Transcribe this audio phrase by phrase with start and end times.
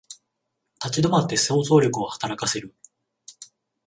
[0.83, 2.73] 立ち止まって想像力を働かせる